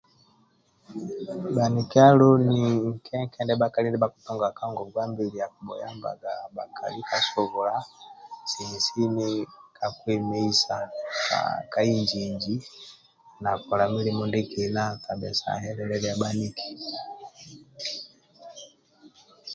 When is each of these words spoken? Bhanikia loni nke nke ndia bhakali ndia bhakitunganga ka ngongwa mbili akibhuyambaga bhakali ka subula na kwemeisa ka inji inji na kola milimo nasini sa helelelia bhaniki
Bhanikia 1.55 2.07
loni 2.19 2.59
nke 2.89 3.13
nke 3.25 3.37
ndia 3.41 3.59
bhakali 3.61 3.87
ndia 3.87 4.03
bhakitunganga 4.03 4.55
ka 4.57 4.65
ngongwa 4.71 5.03
mbili 5.11 5.37
akibhuyambaga 5.47 6.31
bhakali 6.55 7.01
ka 7.09 7.17
subula 7.29 7.75
na 9.79 9.87
kwemeisa 9.97 10.75
ka 11.73 11.79
inji 11.93 12.19
inji 12.27 12.55
na 13.43 13.51
kola 13.65 13.83
milimo 13.93 14.23
nasini 14.31 15.29
sa 15.39 15.51
helelelia 15.63 16.19
bhaniki 16.21 16.67